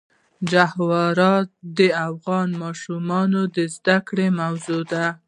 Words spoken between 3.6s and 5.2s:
زده کړې موضوع ده.